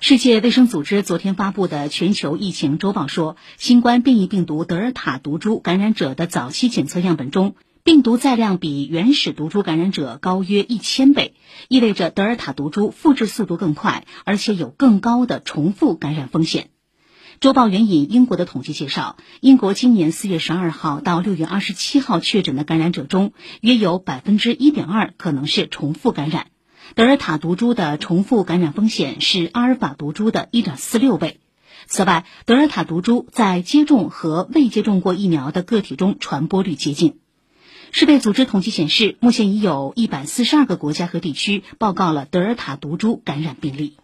[0.00, 11.34] 世界卫生组织昨天发布的全球疫情周报说，新冠变异病毒德尔塔毒株感染者的早期检测样本中，病毒载量比原始毒株感染者高约一千倍，
[11.66, 16.70] 意味着德尔塔毒株复制速度更快，而且有更高的重复感染风险。
[17.40, 26.46] 周报援引英国的统计介绍，英国今年四月十二号到六月二十七号确诊的感染者中，约有百分之一点二可能是重复感染。
[26.94, 31.38] 德尔塔毒株的重复感染风险是阿尔法毒株的1.46倍。
[31.86, 37.18] 此外，德尔塔毒株在接种和未接种过疫苗的个体中传播率接近。
[37.92, 43.98] 世卫组织统计显示，目前已有一百四十二个国家和地区报告了德尔塔毒株感染病例。